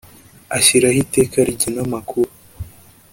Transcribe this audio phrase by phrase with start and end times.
[0.57, 2.29] Ashyiraho iteka rigena amakuru